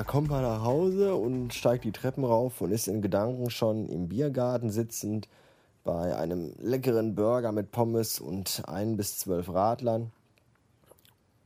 da 0.00 0.04
kommt 0.04 0.30
man 0.30 0.40
nach 0.40 0.64
Hause 0.64 1.14
und 1.14 1.52
steigt 1.52 1.84
die 1.84 1.92
Treppen 1.92 2.24
rauf 2.24 2.62
und 2.62 2.70
ist 2.70 2.88
in 2.88 3.02
Gedanken 3.02 3.50
schon 3.50 3.86
im 3.90 4.08
Biergarten 4.08 4.70
sitzend 4.70 5.28
bei 5.84 6.16
einem 6.16 6.54
leckeren 6.58 7.14
Burger 7.14 7.52
mit 7.52 7.70
Pommes 7.70 8.18
und 8.18 8.62
ein 8.66 8.96
bis 8.96 9.18
zwölf 9.18 9.50
Radlern. 9.50 10.10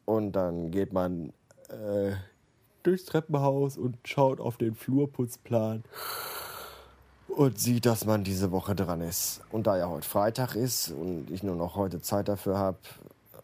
Und 0.05 0.37
dann 0.37 0.71
geht 0.71 0.93
man 0.93 1.33
äh, 1.69 2.13
durchs 2.85 3.07
Treppenhaus 3.07 3.77
und 3.77 3.97
schaut 4.05 4.39
auf 4.39 4.57
den 4.57 4.77
Flurputzplan 4.77 5.83
und 7.27 7.59
sieht, 7.59 7.87
dass 7.87 8.05
man 8.05 8.23
diese 8.23 8.53
Woche 8.53 8.77
dran 8.77 9.01
ist. 9.01 9.41
Und 9.51 9.67
da 9.67 9.77
ja 9.77 9.89
heute 9.89 10.09
Freitag 10.09 10.55
ist 10.55 10.93
und 10.93 11.29
ich 11.33 11.43
nur 11.43 11.57
noch 11.57 11.75
heute 11.75 12.01
Zeit 12.01 12.29
dafür 12.29 12.57
habe, 12.57 12.79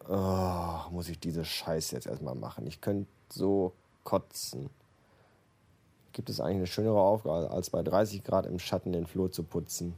oh, 0.07 0.89
muss 0.89 1.09
ich 1.09 1.19
diese 1.19 1.43
Scheiße 1.43 1.95
jetzt 1.95 2.07
erstmal 2.07 2.35
machen. 2.35 2.65
Ich 2.65 2.79
könnte 2.79 3.11
so 3.27 3.73
kotzen. 4.05 4.69
Gibt 6.13 6.29
es 6.29 6.41
eigentlich 6.41 6.57
eine 6.57 6.67
schönere 6.67 6.99
Aufgabe, 6.99 7.49
als 7.51 7.69
bei 7.69 7.81
30 7.83 8.23
Grad 8.23 8.45
im 8.45 8.59
Schatten 8.59 8.91
den 8.91 9.07
Flur 9.07 9.31
zu 9.31 9.43
putzen? 9.43 9.97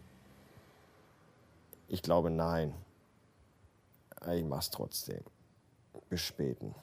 Ich 1.87 2.01
glaube 2.03 2.29
nein. 2.29 2.73
Ich 4.31 4.43
mach's 4.43 4.69
trotzdem. 4.69 5.21
Bis 6.09 6.21
späten. 6.21 6.75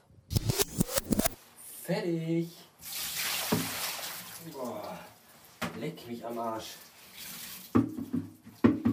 Fertig. 1.83 2.49
Boah, 4.51 4.99
leck 5.79 6.07
mich 6.07 6.25
am 6.25 6.37
Arsch. 6.37 6.75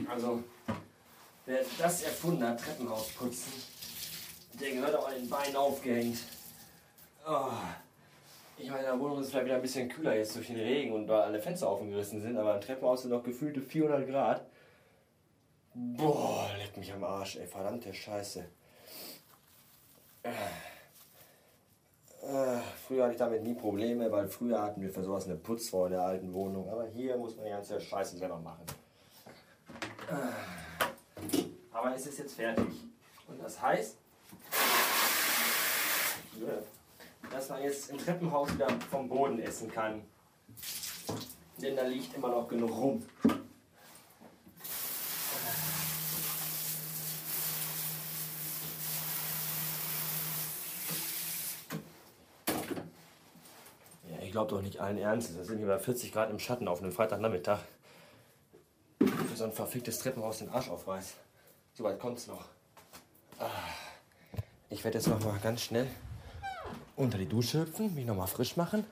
Also, 0.08 0.42
wer 1.46 1.64
das 1.78 2.02
erfunden 2.02 2.44
hat, 2.44 2.60
Treppenhaus 2.60 3.08
putzen, 3.10 3.52
der 4.60 4.72
gehört 4.72 4.94
auch 4.94 5.08
an 5.08 5.14
den 5.14 5.28
Beinen 5.28 5.56
aufgehängt. 5.56 6.18
Oh. 7.26 7.50
Ich 8.60 8.68
meine, 8.68 8.80
in 8.80 8.86
der 8.86 9.00
Wohnung 9.00 9.20
ist 9.20 9.26
es 9.26 9.30
vielleicht 9.30 9.46
wieder 9.46 9.54
ein 9.56 9.62
bisschen 9.62 9.88
kühler 9.88 10.16
jetzt 10.16 10.34
durch 10.34 10.48
den 10.48 10.56
Regen 10.56 10.92
und 10.92 11.06
weil 11.06 11.20
alle 11.20 11.40
Fenster 11.40 11.70
offen 11.70 11.90
gerissen 11.90 12.20
sind, 12.20 12.36
aber 12.36 12.56
im 12.56 12.60
Treppenhaus 12.60 13.02
sind 13.02 13.12
noch 13.12 13.22
gefühlte 13.22 13.62
400 13.62 14.08
Grad. 14.08 14.46
Boah, 15.74 16.50
leck 16.58 16.76
mich 16.76 16.92
am 16.92 17.04
Arsch, 17.04 17.36
ey, 17.36 17.46
verdammte 17.46 17.94
Scheiße. 17.94 18.44
Äh. 20.24 20.30
Äh, 22.22 22.58
früher 22.86 23.04
hatte 23.04 23.12
ich 23.12 23.18
damit 23.18 23.44
nie 23.44 23.54
Probleme, 23.54 24.10
weil 24.10 24.26
früher 24.26 24.60
hatten 24.60 24.82
wir 24.82 24.90
für 24.90 25.04
sowas 25.04 25.26
eine 25.26 25.36
Putzfrau 25.36 25.86
in 25.86 25.92
der 25.92 26.02
alten 26.02 26.34
Wohnung. 26.34 26.68
Aber 26.68 26.84
hier 26.88 27.16
muss 27.16 27.36
man 27.36 27.44
die 27.44 27.52
ganze 27.52 27.80
Scheiße 27.80 28.18
selber 28.18 28.38
machen. 28.38 28.64
Äh, 30.10 30.32
aber 31.72 31.94
es 31.94 32.06
ist 32.06 32.18
jetzt 32.18 32.34
fertig. 32.34 32.66
Und 33.28 33.40
das 33.40 33.62
heißt, 33.62 33.96
dass 37.30 37.48
man 37.48 37.62
jetzt 37.62 37.90
im 37.90 37.98
Treppenhaus 37.98 38.52
wieder 38.54 38.68
vom 38.90 39.08
Boden 39.08 39.38
essen 39.40 39.70
kann. 39.70 40.02
Denn 41.60 41.76
da 41.76 41.82
liegt 41.82 42.14
immer 42.14 42.28
noch 42.28 42.48
genug 42.48 42.70
rum. 42.70 43.02
Ja, 54.08 54.22
ich 54.22 54.30
glaube 54.32 54.50
doch 54.50 54.62
nicht 54.62 54.80
allen 54.80 54.98
Ernstes. 54.98 55.36
Das 55.36 55.48
sind 55.48 55.58
hier 55.58 55.66
bei 55.66 55.78
40 55.78 56.12
Grad 56.12 56.30
im 56.30 56.38
Schatten 56.38 56.68
auf 56.68 56.80
einem 56.80 56.92
Freitagnachmittag. 56.92 57.60
Für 59.00 59.36
so 59.36 59.44
ein 59.44 59.52
verficktes 59.52 59.98
Treppenhaus 59.98 60.38
den 60.38 60.48
Arsch 60.48 60.68
aufreißt. 60.68 61.14
So 61.74 61.84
weit 61.84 61.98
kommt's 61.98 62.26
noch. 62.26 62.44
Ah. 63.38 63.50
Ich 64.70 64.84
werde 64.84 64.98
jetzt 64.98 65.08
noch 65.08 65.22
mal 65.24 65.38
ganz 65.40 65.62
schnell 65.62 65.88
unter 66.98 67.16
die 67.16 67.26
Dusche 67.26 67.60
hüpfen, 67.60 67.94
mich 67.94 68.04
noch 68.04 68.16
mal 68.16 68.26
frisch 68.26 68.56
machen. 68.56 68.84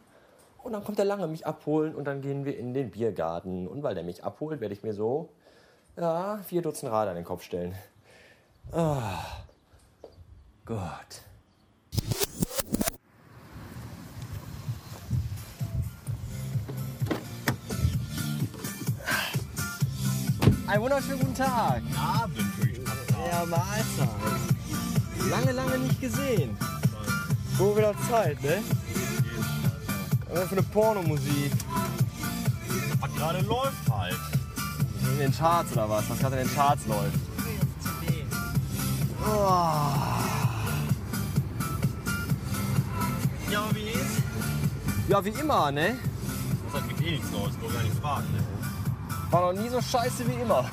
Und 0.62 0.72
dann 0.72 0.84
kommt 0.84 0.99
der 0.99 1.05
Lange 1.05 1.27
mich 1.27 1.47
abholen 1.47 1.94
und 1.94 2.05
dann 2.05 2.22
gehen 2.22 2.44
wir 2.44 2.56
in 2.56 2.72
den 2.72 2.91
Biergarten. 2.91 3.69
Und 3.69 3.83
weil 3.83 3.94
der 3.94 4.05
mich 4.05 4.25
abholt, 4.25 4.61
werde 4.61 4.75
ich 4.75 4.83
mir 4.83 4.94
so, 4.94 5.28
ja, 5.97 6.39
vier 6.47 6.62
Dutzend 6.62 6.91
Rad 6.91 7.09
an 7.09 7.16
den 7.16 7.25
Kopf 7.25 7.43
stellen. 7.43 7.75
Ah, 8.72 9.19
Gott. 10.65 11.22
Einen 20.66 20.83
wunderschönen 20.83 21.21
guten 21.21 21.34
Tag. 21.34 21.83
Abend, 21.97 22.59
würde 22.59 22.72
ich 22.72 22.78
fast 22.81 23.09
sagen. 23.09 23.22
Ja, 23.31 23.45
Mahlzeit. 23.47 25.31
Lange, 25.31 25.53
lange 25.53 25.78
nicht 25.78 26.00
gesehen. 26.00 26.56
So 27.59 27.75
wieder 27.75 27.94
Zeit, 28.11 28.43
ne? 28.43 28.62
Was 30.33 30.44
für 30.44 30.53
eine 30.53 30.62
Pornomusik. 30.62 31.53
Was 33.00 33.15
gerade 33.15 33.41
läuft 33.41 33.91
halt. 33.91 34.19
In 35.12 35.19
den 35.19 35.34
Charts 35.34 35.72
oder 35.72 35.89
was? 35.89 36.11
Was 36.11 36.19
gerade 36.19 36.37
in 36.37 36.47
den 36.47 36.55
Charts 36.55 36.87
läuft. 36.87 37.19
Oh. 39.25 39.49
Ja, 43.50 43.61
aber 43.61 43.75
wie 43.75 43.89
ist? 43.89 44.22
Ja, 45.09 45.25
wie 45.25 45.31
immer, 45.31 45.72
ne? 45.72 45.97
Das 46.66 46.83
hat 46.83 46.89
mich 46.89 47.06
eh 47.06 47.12
nichts 47.12 47.31
Neues, 47.31 47.53
nur 47.61 47.72
gar 47.72 47.83
nichts 47.83 47.99
fragen. 47.99 48.27
Ne? 48.33 48.45
War 49.31 49.53
noch 49.53 49.61
nie 49.61 49.69
so 49.71 49.81
scheiße 49.81 50.28
wie 50.28 50.43
immer. 50.43 50.65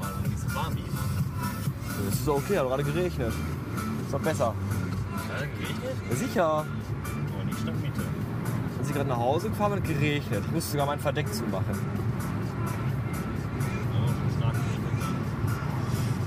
War 0.00 0.10
noch 0.10 0.28
nicht 0.28 0.40
so 0.40 0.54
warm 0.54 0.74
wie 0.74 0.80
immer. 0.80 2.10
Das 2.10 2.18
ist 2.18 2.28
okay, 2.28 2.58
hat 2.58 2.66
gerade 2.66 2.84
geregnet. 2.84 3.32
Doch 4.14 4.20
besser. 4.20 4.54
Es 5.26 5.40
geregnet? 5.58 5.96
Ja, 6.08 6.16
sicher. 6.16 6.44
Aber 6.44 7.44
nicht 7.46 7.58
Stadt 7.58 7.74
Mitte. 7.82 8.02
Als 8.78 8.88
ich 8.88 8.94
gerade 8.94 9.08
nach 9.08 9.18
Hause 9.18 9.48
gefahren 9.48 9.72
bin, 9.72 9.82
geregnet. 9.82 10.44
Ich 10.46 10.52
musste 10.52 10.70
sogar 10.70 10.86
mein 10.86 11.00
Verdeck 11.00 11.34
zumachen. 11.34 11.64
Ja, 13.92 14.06
schon 14.06 14.38
stark? 14.38 14.54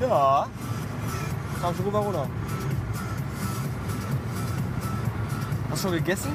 Ja. 0.02 0.48
Kam 1.62 1.76
schon 1.76 1.86
rüber 1.86 2.00
runter. 2.00 2.28
Hast 5.70 5.84
du 5.86 5.88
schon 5.88 5.98
gegessen? 5.98 6.32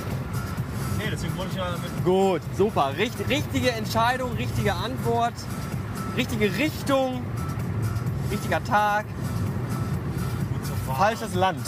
Nee, 0.97 1.11
deswegen 1.11 1.37
wollte 1.37 1.51
ich 1.51 1.59
ja 1.59 1.67
mit. 1.73 2.05
Gut, 2.05 2.41
super. 2.57 2.93
Richt, 2.97 3.29
richtige 3.29 3.73
Entscheidung, 3.73 4.33
richtige 4.33 4.73
Antwort, 4.73 5.34
richtige 6.17 6.47
Richtung, 6.57 7.23
richtiger 8.31 8.65
Tag. 8.65 9.05
Falsches 10.97 11.34
Land. 11.34 11.66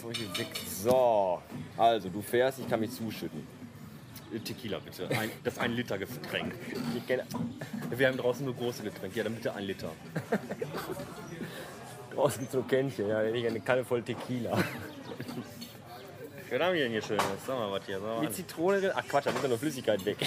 So, 0.00 0.10
hier 0.12 0.28
weg. 0.38 0.48
So, 0.82 1.42
also 1.76 2.08
du 2.08 2.22
fährst, 2.22 2.58
ich 2.60 2.68
kann 2.68 2.80
mich 2.80 2.92
zuschütten. 2.92 3.46
Tequila 4.44 4.78
bitte. 4.78 5.08
Ein, 5.18 5.30
das 5.42 5.56
1 5.58 5.74
Liter 5.74 5.96
Getränk. 5.98 6.54
Wir 7.90 8.08
haben 8.08 8.18
draußen 8.18 8.44
nur 8.44 8.54
große 8.54 8.82
Getränke. 8.82 9.16
Ja, 9.16 9.24
dann 9.24 9.34
bitte 9.34 9.54
1 9.54 9.66
Liter. 9.66 9.90
draußen 12.14 12.46
so 12.52 12.62
Kännchen, 12.62 13.08
ja, 13.08 13.22
ich 13.24 13.46
eine 13.46 13.60
Kanne 13.60 13.84
voll 13.84 14.02
Tequila. 14.02 14.50
Was 16.50 16.60
haben 16.60 16.74
wir 16.74 16.82
denn 16.82 16.92
hier 16.92 17.02
Schönes? 17.02 17.22
Sag 17.46 17.58
mal 17.58 17.70
was 17.72 17.84
hier. 17.86 17.96
Sag 18.00 18.06
mal 18.06 18.20
Mit 18.20 18.28
an. 18.30 18.34
Zitrone 18.34 18.80
drin. 18.80 18.90
Ach 18.94 19.04
Quatsch, 19.08 19.26
da 19.26 19.30
nimmt 19.32 19.42
ja 19.42 19.48
nur 19.48 19.58
Flüssigkeit 19.58 20.04
weg. 20.04 20.18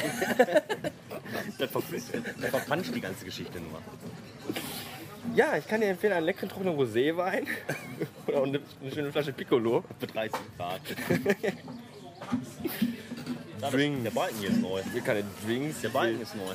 Das, 1.57 1.69
verflüssigt- 1.72 2.23
das 2.41 2.50
verpanscht 2.50 2.94
die 2.95 3.01
ganze 3.01 3.25
Geschichte 3.25 3.59
nur. 3.59 3.79
Ja, 5.36 5.56
ich 5.58 5.68
kann 5.68 5.81
dir 5.81 5.88
empfehlen, 5.88 6.14
einen 6.14 6.25
leckeren 6.25 6.50
trockenen 6.50 6.75
Roséwein 6.75 7.47
oder 8.28 8.44
eine, 8.44 8.59
eine 8.81 8.92
schöne 8.92 9.12
Flasche 9.12 9.31
Piccolo. 9.31 9.84
Für 10.00 10.08
30 10.08 10.40
Grad. 10.58 10.81
Drinks. 13.72 14.04
Der 14.04 14.12
Balken 14.12 14.38
hier 14.39 14.50
ist 14.50 14.62
neu. 14.62 14.81
Hier 14.92 15.01
keine 15.01 15.24
Drinks. 15.45 15.81
Der 15.81 15.89
Balken 15.89 16.22
ist 16.22 16.36
neu. 16.36 16.54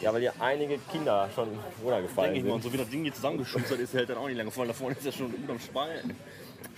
Ja, 0.00 0.12
weil 0.12 0.20
hier 0.20 0.34
einige 0.40 0.78
Kinder 0.90 1.28
schon 1.34 1.48
runtergefallen 1.82 2.34
Denke 2.34 2.46
ich 2.46 2.50
mal. 2.50 2.54
Und 2.56 2.62
sind. 2.62 2.72
so 2.72 2.78
wie 2.78 2.82
das 2.82 2.90
Ding 2.90 3.02
hier 3.02 3.14
zusammengeschustert 3.14 3.80
ist, 3.80 3.94
hält 3.94 4.10
dann 4.10 4.18
auch 4.18 4.28
nicht 4.28 4.36
lange 4.36 4.50
voll. 4.50 4.66
Da 4.66 4.72
vorne 4.72 4.94
ist 4.96 5.04
ja 5.04 5.12
schon 5.12 5.32
unterm 5.32 5.58
Spalten. 5.58 6.16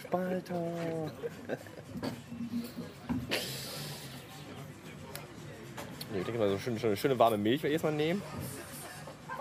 Spalter. 0.01 1.12
Ich 6.17 6.25
denke 6.25 6.39
mal, 6.39 6.49
so 6.49 6.59
schön, 6.61 6.79
schöne, 6.79 6.97
schöne 6.97 7.19
warme 7.19 7.37
Milch 7.37 7.61
werde 7.61 7.71
ich 7.71 7.73
erstmal 7.75 7.93
nehmen. 7.93 8.23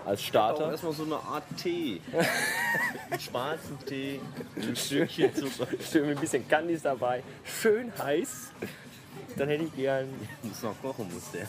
Als 0.06 0.22
Starter. 0.22 0.70
erstmal 0.70 0.92
so 0.92 1.04
eine 1.04 1.16
Art 1.16 1.44
Tee. 1.56 2.00
Einen 3.10 3.20
schwarzen 3.20 3.78
Tee. 3.86 4.20
Ein 4.56 4.76
Stückchen 4.76 5.34
Zucker. 5.56 5.66
schön 5.82 6.06
mit 6.08 6.18
ein 6.18 6.20
bisschen 6.20 6.46
Candies 6.46 6.82
dabei. 6.82 7.22
Schön 7.44 7.92
heiß. 7.98 8.50
Dann 9.36 9.48
hätte 9.48 9.64
ich 9.64 9.74
gern. 9.74 10.08
Muss 10.42 10.62
noch 10.62 10.74
kochen, 10.82 11.12
muss 11.12 11.30
der. 11.32 11.46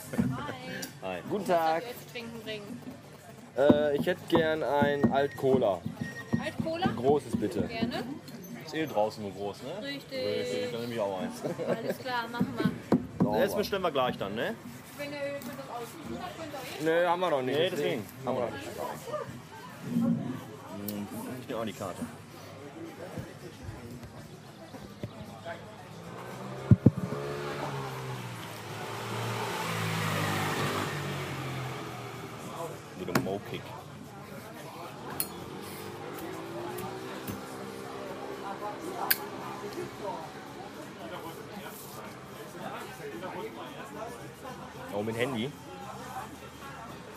Hi. 1.02 1.20
Guten 1.30 1.48
Was 1.48 1.58
Tag. 1.58 1.84
Äh, 3.58 3.98
ich 3.98 4.06
hätte 4.06 4.22
gern 4.30 4.64
ein 4.64 5.12
Alt 5.12 5.36
Cola. 5.38 5.82
Alt 6.44 6.54
Cola? 6.64 6.88
Großes 6.96 7.36
bitte. 7.38 7.62
Gerne. 7.64 8.04
Ist 8.66 8.74
eh 8.74 8.86
draußen 8.86 9.22
nur 9.22 9.32
groß, 9.34 9.58
ne? 9.64 9.86
Richtig. 9.88 10.72
Dann 10.72 10.82
nehme 10.82 10.94
ich 10.94 11.00
auch 11.00 11.20
eins. 11.22 11.42
Alles 11.68 11.98
klar, 12.00 12.28
machen 12.32 12.54
wir. 12.58 13.40
Jetzt 13.40 13.58
bestellen 13.58 13.82
wir 13.84 13.92
gleich 13.92 14.18
dann, 14.18 14.36
ne? 14.36 14.56
Wenn 14.98 15.12
ihr 15.12 15.20
könnt 15.20 15.60
das 15.60 15.70
aussuchen, 15.70 16.20
dann 16.20 16.30
könnt 16.38 16.54
ihr 16.84 16.90
eh. 16.90 17.02
Nee, 17.02 17.06
haben 17.08 17.20
wir 17.20 17.30
noch 17.30 17.42
nicht. 17.42 17.58
Nee, 17.58 17.70
deswegen. 17.70 18.06
Haben 18.26 18.38
wir 18.38 18.46
noch 18.46 18.52
nicht. 18.52 18.68
Hm, 19.94 21.08
ich 21.42 21.48
nehme 21.48 21.60
auch 21.60 21.66
die 21.66 21.74
Karte. 21.74 22.02
Little 33.00 33.22
Mo 33.24 33.42
Kick. 33.50 33.62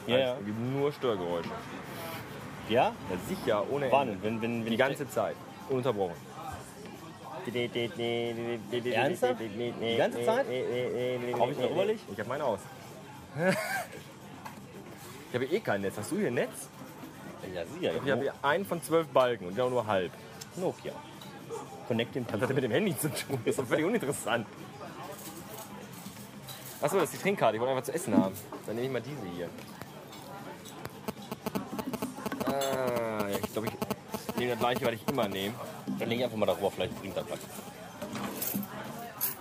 Ja, 0.08 0.18
ja. 0.18 0.36
Es 0.38 0.46
gibt 0.46 0.58
nur 0.58 0.92
Störgeräusche. 0.92 1.50
Ja? 2.68 2.84
Ja, 2.84 2.94
sicher, 3.28 3.64
ohne 3.70 3.90
Wann? 3.92 4.08
Ende. 4.08 4.22
Wenn, 4.22 4.42
wenn, 4.42 4.64
wenn 4.64 4.70
Die 4.70 4.76
ganze 4.76 5.08
Zeit. 5.08 5.36
Ununterbrochen. 5.68 6.16
Ernsthaft? 8.92 9.40
Die 9.40 9.96
ganze 9.96 10.24
Zeit? 10.24 10.46
Hab 10.46 11.50
ich 11.50 11.58
noch 11.58 11.70
Überlicht? 11.70 12.04
Ich 12.12 12.20
hab 12.20 12.26
meinen 12.26 12.42
aus. 12.42 12.60
ich 15.28 15.34
habe 15.34 15.44
eh 15.44 15.60
kein 15.60 15.80
Netz. 15.82 15.96
Hast 15.96 16.10
du 16.10 16.16
hier 16.16 16.28
ein 16.28 16.34
Netz? 16.34 16.68
Ja, 17.54 17.64
sicher. 17.64 17.92
Ich 18.04 18.10
habe 18.10 18.22
hier 18.22 18.34
einen 18.42 18.66
von 18.66 18.82
zwölf 18.82 19.06
Balken 19.08 19.46
und 19.46 19.60
auch 19.60 19.70
nur 19.70 19.86
halb. 19.86 20.12
Nokia. 20.56 20.92
Connecting 21.86 22.26
Was 22.26 22.34
hat 22.34 22.42
das 22.42 22.50
mit 22.50 22.64
dem 22.64 22.72
Handy 22.72 22.96
zu 22.96 23.08
tun? 23.08 23.38
Das 23.44 23.52
ist 23.52 23.58
doch 23.58 23.66
völlig 23.66 23.86
uninteressant. 23.86 24.46
Achso, 26.80 26.96
das 26.96 27.04
ist 27.04 27.14
die 27.14 27.22
Trinkkarte. 27.22 27.56
Ich 27.56 27.60
wollte 27.60 27.72
einfach 27.72 27.84
zu 27.84 27.94
essen 27.94 28.16
haben. 28.16 28.34
Dann 28.66 28.74
nehme 28.74 28.86
ich 28.86 28.92
mal 28.92 29.02
diese 29.02 29.26
hier. 29.34 29.48
Ah, 32.60 33.26
ich 33.30 33.52
glaube, 33.52 33.68
ich 33.68 34.36
nehme 34.36 34.50
das 34.52 34.60
gleiche, 34.60 34.86
was 34.86 34.92
ich 34.94 35.08
immer 35.08 35.28
nehme. 35.28 35.54
Dann 35.98 36.08
leg 36.08 36.18
ich 36.18 36.24
einfach 36.24 36.36
mal 36.36 36.46
darüber, 36.46 36.70
vielleicht 36.70 36.98
bringt 37.00 37.16
das 37.16 37.24
was. 37.28 37.38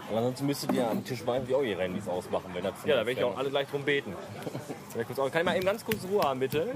Und 0.10 0.18
ansonsten 0.18 0.46
müsstet 0.46 0.72
ihr 0.72 0.90
am 0.90 1.04
Tisch 1.04 1.24
mal 1.26 1.42
auch 1.42 1.62
ihre 1.62 1.82
Handys 1.82 2.08
ausmachen, 2.08 2.50
wenn 2.54 2.64
das 2.64 2.74
Ja, 2.86 2.96
da 2.96 3.06
werde 3.06 3.20
ich 3.20 3.24
auch 3.24 3.38
alle 3.38 3.50
gleich 3.50 3.68
drum 3.68 3.84
beten. 3.84 4.16
Kann 4.94 5.28
ich 5.40 5.44
mal 5.44 5.56
eben 5.56 5.66
ganz 5.66 5.84
kurz 5.84 6.00
Ruhe 6.10 6.24
haben, 6.24 6.40
bitte? 6.40 6.74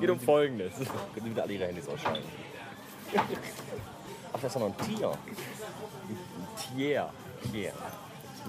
Geht 0.00 0.10
um 0.10 0.20
Folgendes. 0.20 0.74
Können 0.74 1.24
Sie 1.24 1.30
wieder 1.30 1.44
alle 1.44 1.52
ihre 1.52 1.66
Handys 1.66 1.88
ausschalten. 1.88 2.28
Ach, 3.14 3.24
das 4.32 4.44
ist 4.44 4.54
doch 4.56 4.60
noch 4.60 4.78
ein 4.78 4.86
Tier. 4.86 5.12
Tier. 6.76 7.10
Tier. 7.50 7.72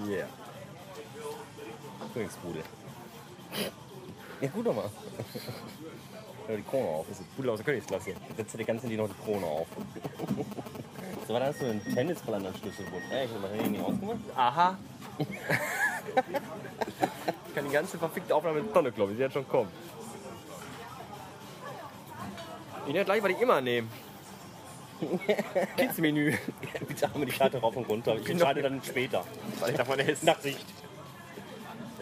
Tier. 0.06 0.28
Königsbude. 2.13 2.60
Ja, 4.44 4.50
gut 4.50 4.68
doch 4.68 4.75
mal. 4.75 4.90
Ja, 6.50 6.57
die 6.57 6.63
Krone 6.63 6.86
auf. 6.86 7.06
Das 7.07 7.18
ist 7.22 7.34
Pudel 7.36 7.51
aus 7.51 7.60
der 7.60 7.66
Königsklasse. 7.66 8.13
Setzt 8.36 8.60
dir 8.60 8.66
ganz 8.66 8.84
in 8.84 8.90
die 8.90 8.98
noch 8.98 9.07
die 9.07 9.24
Krone 9.24 9.45
auf. 9.45 9.68
So, 11.25 11.31
dann 11.31 11.44
hast 11.44 11.62
du 11.62 11.68
einen 11.68 11.81
Tennisball 11.81 12.36
an 12.36 12.44
deinem 12.44 12.56
Schlüsselbund. 12.57 13.01
Ey, 13.10 13.24
ich 13.24 13.31
hab 13.31 13.42
mein 13.42 13.51
Handy 13.51 13.69
nicht 13.69 13.81
ausgemacht. 13.81 14.18
Aha. 14.36 14.78
ich 17.48 17.56
kann 17.56 17.66
die 17.66 17.72
ganze 17.72 17.98
verfickte 17.98 18.36
Aufnahme 18.36 18.60
in 18.60 18.68
die 18.68 18.74
Tonne 18.74 18.92
kloppen. 18.92 19.16
Sie 19.16 19.19
wird 19.19 19.31
schon 19.31 19.48
kommen. 19.48 19.69
Ich 22.86 22.92
nehme 22.92 23.06
gleich, 23.06 23.24
was 23.24 23.31
ich 23.31 23.40
immer 23.40 23.62
nehme. 23.62 23.88
Kids-Menü. 25.78 26.36
Bitte 26.90 27.10
haben 27.10 27.22
wir 27.22 27.25
die 27.25 27.31
Karte 27.31 27.60
rauf 27.60 27.78
und 27.78 27.88
runter. 27.88 28.18
Ich 28.18 28.30
entscheide 28.30 28.62
dann 28.62 28.84
später. 28.84 29.24
Was 29.62 29.69
ich 29.69 29.78
davon 29.78 30.00
esse. 30.00 30.25
Nach 30.25 30.42
Sicht. 30.42 30.66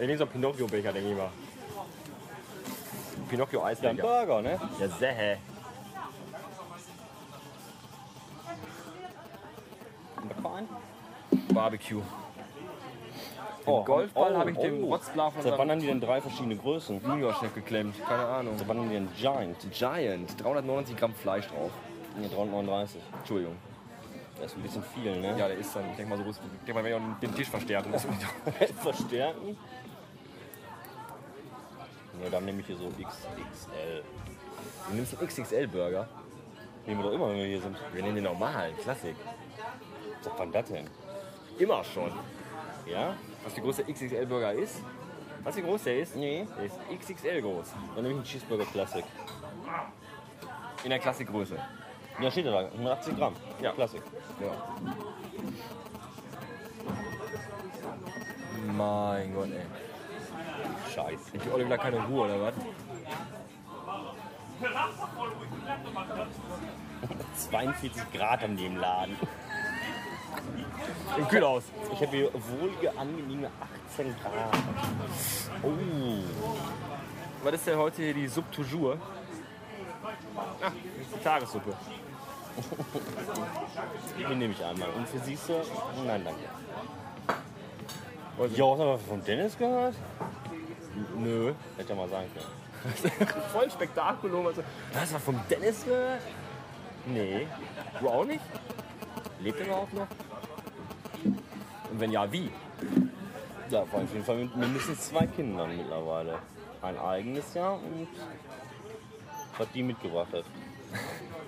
nehme 0.00 0.18
so 0.18 0.24
einen 0.24 0.32
Pinocchio-Becher, 0.32 0.92
denke 0.92 1.10
ich 1.10 1.16
mal. 1.16 1.30
Ja, 3.32 3.88
ein. 3.88 3.96
Burger, 3.96 4.42
ne? 4.42 4.60
Ja, 4.78 4.88
sehr. 4.88 5.38
Und 10.20 10.28
der 10.28 10.36
Verein? 10.36 10.68
Barbecue. 11.54 12.02
Im 13.66 13.84
Golfball 13.84 14.36
habe 14.36 14.50
ich 14.50 14.58
den 14.58 14.84
Rotzblar 14.84 15.30
von 15.30 15.42
Seit 15.42 15.56
wann 15.56 15.70
haben 15.70 15.80
die 15.80 15.86
denn 15.86 16.00
drei 16.00 16.20
verschiedene 16.20 16.56
Größen? 16.56 17.00
Junior-Chef 17.00 17.54
geklemmt. 17.54 17.94
Keine 18.06 18.26
Ahnung. 18.26 18.58
Seit 18.58 18.68
wann 18.68 18.78
haben 18.78 18.88
die 18.88 18.94
denn 18.94 19.08
Giant? 19.16 19.56
Giant. 19.70 20.42
390 20.42 20.96
Gramm 20.96 21.14
Fleisch 21.14 21.46
drauf. 21.46 21.70
Ne, 22.18 22.28
339. 22.28 23.00
Entschuldigung. 23.18 23.56
Das 24.40 24.50
ist 24.50 24.56
ein 24.56 24.62
bisschen 24.62 24.82
viel, 24.82 25.20
ne? 25.20 25.38
Ja, 25.38 25.46
der 25.46 25.56
ist 25.56 25.74
dann, 25.74 25.88
ich 25.90 25.96
denke 25.96 26.10
mal, 26.10 26.18
so 26.18 26.24
groß. 26.24 26.36
Ich 26.36 26.66
denke 26.66 26.74
mal, 26.74 26.84
wenn 26.84 26.92
ich 26.92 26.98
auch 26.98 27.20
den 27.20 27.34
Tisch 27.34 27.48
verstärken 27.48 27.90
muss. 27.92 28.06
Verstärken. 28.82 29.56
Ja, 32.20 32.30
dann 32.30 32.44
nehme 32.44 32.60
ich 32.60 32.66
hier 32.66 32.76
so 32.76 32.88
XXL. 32.88 34.02
Du 34.88 34.94
nimmst 34.94 35.18
einen 35.18 35.28
XXL-Burger. 35.28 36.08
Nehmen 36.86 37.00
wir 37.00 37.10
doch 37.10 37.14
immer, 37.14 37.28
wenn 37.28 37.36
wir 37.36 37.46
hier 37.46 37.60
sind. 37.60 37.76
Wir 37.92 38.02
nehmen 38.02 38.16
den 38.16 38.24
normalen, 38.24 38.76
Klassik. 38.76 39.16
Sag 40.20 40.32
wann 40.38 40.52
das 40.52 40.66
denn? 40.66 40.88
Immer 41.58 41.82
schon. 41.84 42.12
Ja? 42.86 43.14
Was 43.44 43.54
der 43.54 43.62
größte 43.62 43.84
XXL-Burger 43.84 44.52
ist? 44.52 44.82
Du, 45.44 45.56
wie 45.56 45.62
groß 45.62 45.82
der 45.84 45.98
ist? 45.98 46.16
Nee. 46.16 46.46
Der 46.56 46.64
ist 46.66 46.78
XXL 47.00 47.42
groß. 47.42 47.72
Dann 47.94 48.04
nehme 48.04 48.08
ich 48.08 48.14
einen 48.16 48.24
Cheeseburger 48.24 48.64
Classic. 48.66 49.04
In 50.84 50.90
der 50.90 50.98
Klassikgröße. 50.98 51.58
Ja, 52.20 52.30
steht 52.30 52.46
da, 52.46 52.58
180 52.58 53.16
Gramm. 53.16 53.34
Ja. 53.60 53.72
Classic. 53.72 54.02
Ja. 54.40 54.76
Mein 58.72 59.34
Gott, 59.34 59.48
ey. 59.50 59.91
Scheiße. 60.94 61.36
Ich 61.36 61.44
habe 61.46 61.64
wieder 61.64 61.78
keine 61.78 62.04
Ruhe, 62.06 62.26
oder 62.26 62.40
was? 62.40 62.54
42 67.50 68.12
Grad 68.12 68.42
haben 68.42 68.56
die 68.56 68.66
im 68.66 68.76
Laden. 68.76 69.16
Im 71.16 71.28
Kühlhaus. 71.28 71.62
Ich 71.92 72.00
habe 72.00 72.16
hier 72.16 72.30
wohlige, 72.32 72.96
angenehme 72.96 73.50
18 73.90 74.14
Grad. 74.20 74.56
Oh. 75.62 75.72
Was 77.42 77.54
ist 77.54 77.66
denn 77.66 77.78
heute 77.78 78.02
hier 78.02 78.14
die 78.14 78.28
Sub 78.28 78.50
toujours? 78.52 78.98
Ah, 80.62 80.70
die 81.14 81.22
Tagessuppe. 81.22 81.74
Die 84.18 84.34
nehme 84.34 84.52
ich 84.52 84.62
einmal. 84.62 84.90
Und 84.90 85.08
für 85.08 85.18
siehst 85.20 85.48
du? 85.48 85.54
Nein, 86.06 86.22
danke. 86.22 86.40
Ja, 88.54 88.70
hast 88.70 88.80
du 88.80 88.86
was 88.86 89.02
von 89.02 89.24
Dennis 89.24 89.56
gehört? 89.56 89.94
Nö. 91.16 91.52
Hätte 91.76 91.90
ja 91.90 91.94
mal 91.94 92.08
sagen 92.08 92.26
können. 92.34 93.28
Voll 93.52 93.70
Spektakulum. 93.70 94.46
Also, 94.46 94.62
was 94.92 95.22
vom 95.22 95.40
Dennis 95.48 95.84
gehört? 95.84 96.20
Nee. 97.06 97.46
Du 98.00 98.08
auch 98.08 98.24
nicht? 98.24 98.42
Lebt 99.40 99.60
er 99.60 99.66
überhaupt 99.66 99.94
noch? 99.94 100.06
Und 101.24 102.00
wenn 102.00 102.10
ja, 102.10 102.30
wie? 102.30 102.50
Ja, 103.70 103.82
auf 103.82 104.12
jeden 104.12 104.24
Fall 104.24 104.36
mit 104.36 104.56
mindestens 104.56 105.08
zwei 105.08 105.26
Kindern 105.26 105.76
mittlerweile. 105.76 106.38
Ein 106.82 106.98
eigenes 106.98 107.54
Jahr 107.54 107.74
und 107.74 108.08
was 109.58 109.68
die 109.72 109.82
mitgebracht 109.82 110.32
hat. 110.32 110.44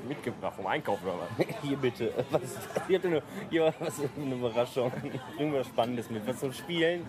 Mitgebracht 0.06 0.56
vom 0.56 0.66
Einkauf 0.66 0.98
oder 1.02 1.14
was? 1.18 1.46
Hier 1.62 1.76
bitte. 1.76 2.12
Was 2.30 2.42
ist 2.42 2.58
das? 2.74 2.86
Hier, 2.86 2.98
hat 2.98 3.06
eine, 3.06 3.22
hier 3.50 3.74
was 3.78 4.00
eine 4.16 4.34
Überraschung. 4.34 4.92
Bring 5.36 5.50
mir 5.50 5.60
was 5.60 5.66
Spannendes 5.66 6.10
mit. 6.10 6.26
Was 6.26 6.40
zum 6.40 6.52
Spielen 6.52 7.06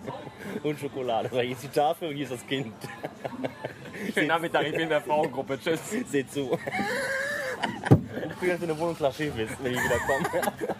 und 0.62 0.78
Schokolade. 0.78 1.28
Hier 1.30 1.52
ist 1.52 1.62
die 1.62 1.68
Tafel 1.68 2.08
und 2.08 2.14
hier 2.14 2.24
ist 2.24 2.32
das 2.32 2.46
Kind. 2.46 2.74
Schönen 4.14 4.28
Nachmittag, 4.28 4.66
ich 4.66 4.72
bin 4.72 4.82
in 4.82 4.88
der 4.88 5.00
Frauengruppe. 5.00 5.58
Tschüss. 5.58 5.80
Seht 6.10 6.32
zu. 6.32 6.58
Ich 8.28 8.36
bin 8.36 8.48
jetzt 8.48 8.62
in 8.62 8.68
der 8.68 8.78
Wohnung 8.78 8.96
klar 8.96 9.12
schief 9.12 9.36
ist, 9.38 9.62
wenn 9.62 9.72
ich 9.72 9.82
wieder 9.82 9.98
komme. 9.98 10.52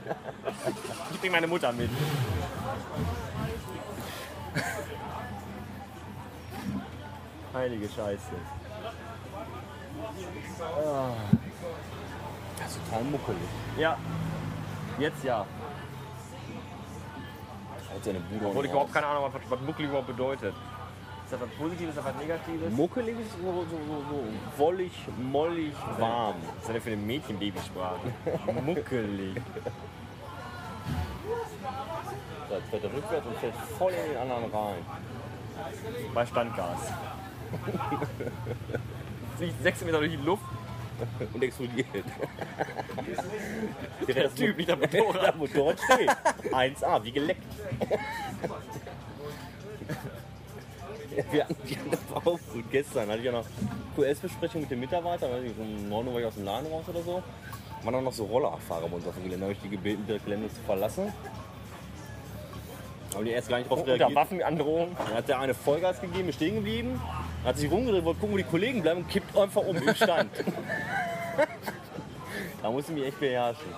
Ich 1.13 1.21
bring 1.21 1.33
meine 1.33 1.47
Mutter 1.47 1.73
mit. 1.73 1.89
Heilige 7.55 7.89
Scheiße. 7.89 8.66
Das 12.59 12.71
ist 12.71 12.85
total 12.85 13.05
muckelig. 13.05 13.39
Ja. 13.79 13.97
Jetzt 14.99 15.25
ja. 15.25 15.45
Haut 17.93 18.05
seine 18.05 18.21
Bude 18.21 18.47
Obwohl 18.47 18.65
ich 18.65 18.71
überhaupt 18.71 18.93
keine 18.93 19.07
Ahnung 19.07 19.25
habe, 19.25 19.35
was, 19.35 19.51
was 19.51 19.61
muckelig 19.61 19.89
überhaupt 19.89 20.09
bedeutet. 20.09 20.55
Ist 21.25 21.33
das 21.33 21.41
was 21.41 21.49
Positives, 21.51 21.89
ist 21.91 21.99
das 21.99 22.05
was 22.05 22.15
Negatives? 22.17 22.73
Muckelig 22.73 23.19
ist 23.19 23.33
so, 23.33 23.39
so, 23.39 23.65
so, 23.65 24.05
so 24.11 24.25
wollig, 24.59 24.93
mollig, 25.19 25.75
warm. 25.99 26.37
Was 26.55 26.63
ist 26.63 26.75
denn 26.75 26.83
für 26.83 26.91
eine 26.91 27.03
Mädchenbabysprache? 27.03 28.13
Muckelig. 28.65 29.43
So, 32.49 32.55
jetzt 32.55 32.69
fährt 32.71 32.85
er 32.85 32.93
rückwärts 32.93 33.27
und 33.27 33.37
fährt 33.39 33.57
voll 33.77 33.93
in 33.93 34.13
den 34.13 34.19
anderen 34.19 34.45
rein. 34.55 34.87
Bei 36.15 36.27
Standgas. 36.27 36.93
Fliegt 39.37 39.63
sechs 39.63 39.81
Meter 39.83 39.99
durch 39.99 40.11
die 40.13 40.17
Luft. 40.17 40.43
Und 41.35 41.43
explodiert. 41.43 41.87
Der 44.09 44.35
Typ, 44.35 44.57
nicht 44.57 44.69
der 44.69 44.77
Der 44.77 45.03
Motorrad. 45.03 45.37
Motorrad 45.39 45.79
steht. 45.81 46.11
1A, 46.53 47.05
wie 47.05 47.13
geleckt. 47.13 47.43
Wir 51.31 51.45
hatten, 51.45 51.57
wir 51.65 51.77
hatten 51.79 51.91
das 51.91 52.01
auch 52.15 52.23
gut. 52.25 52.65
Gestern 52.71 53.09
hatte 53.09 53.19
ich 53.19 53.25
ja 53.25 53.33
noch 53.33 53.45
QS-Besprechung 53.97 54.63
mit 54.63 54.71
den 54.71 54.81
Mitarbeitern. 54.81 55.31
Weiß 55.31 55.45
ich, 55.45 55.53
um 55.59 55.89
9 55.89 56.07
Uhr 56.07 56.13
war 56.15 56.21
ich 56.21 56.27
aus 56.27 56.35
dem 56.35 56.45
Laden 56.45 56.71
raus 56.71 56.85
oder 56.89 57.03
so. 57.03 57.23
Waren 57.83 57.95
auch 57.95 58.03
noch 58.03 58.13
so 58.13 58.25
Rollerfahrer 58.25 58.89
bei 58.89 58.97
uns 58.97 59.07
auf 59.07 59.15
dem 59.15 59.25
Gelände. 59.25 59.41
Da 59.41 59.45
habe 59.45 59.53
ich 59.53 59.61
die 59.61 59.69
gebeten, 59.69 60.05
das 60.09 60.23
Gelände 60.25 60.49
zu 60.49 60.61
verlassen. 60.67 61.13
Aber 63.15 63.25
die 63.25 63.31
erst 63.31 63.49
gar 63.49 63.59
nicht 63.59 63.71
drauf 63.71 63.81
Unter 63.81 63.93
reagiert. 63.93 64.15
Waffenandrohung. 64.15 64.97
Dann 64.99 65.15
hat 65.17 65.29
der 65.29 65.41
eine 65.41 65.55
Vollgas 65.55 66.01
gegeben, 66.01 66.29
ist 66.29 66.35
stehen 66.37 66.57
geblieben. 66.57 67.01
Hat 67.47 67.57
sich 67.57 67.71
rumgedreht, 67.71 68.05
wollte 68.05 68.19
gucken, 68.19 68.35
wo 68.35 68.39
die 68.39 68.43
Kollegen 68.43 68.83
bleiben 68.83 69.03
und 69.03 69.09
kippt 69.09 69.39
einfach 69.39 69.63
um 69.63 69.77
im 69.77 69.95
Stand. 69.95 70.33
da 72.63 72.71
musste 72.73 72.91
ich 72.91 72.99
mich 72.99 73.07
echt 73.07 73.21
beherrschen. 73.21 73.73